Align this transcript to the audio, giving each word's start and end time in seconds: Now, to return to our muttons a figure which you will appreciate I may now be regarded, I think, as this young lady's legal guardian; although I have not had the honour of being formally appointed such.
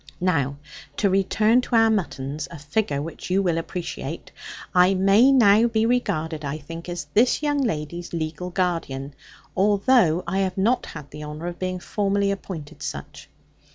Now, 0.19 0.57
to 0.97 1.11
return 1.11 1.61
to 1.61 1.75
our 1.75 1.91
muttons 1.91 2.47
a 2.49 2.57
figure 2.57 3.03
which 3.03 3.29
you 3.29 3.43
will 3.43 3.59
appreciate 3.59 4.31
I 4.73 4.95
may 4.95 5.31
now 5.31 5.67
be 5.67 5.85
regarded, 5.85 6.43
I 6.43 6.57
think, 6.57 6.89
as 6.89 7.05
this 7.13 7.43
young 7.43 7.61
lady's 7.61 8.11
legal 8.11 8.49
guardian; 8.49 9.13
although 9.55 10.23
I 10.25 10.39
have 10.39 10.57
not 10.57 10.87
had 10.87 11.11
the 11.11 11.23
honour 11.23 11.45
of 11.45 11.59
being 11.59 11.79
formally 11.79 12.31
appointed 12.31 12.81
such. 12.81 13.29